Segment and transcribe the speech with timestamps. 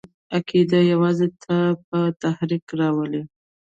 [0.35, 3.21] عقیده یوازې تا په تحرک راولي!